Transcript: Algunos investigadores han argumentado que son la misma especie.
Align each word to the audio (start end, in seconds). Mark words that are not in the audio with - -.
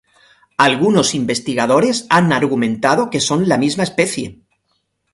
Algunos 0.57 1.13
investigadores 1.13 2.07
han 2.09 2.33
argumentado 2.33 3.11
que 3.11 3.19
son 3.19 3.47
la 3.47 3.59
misma 3.59 3.83
especie. 3.83 4.39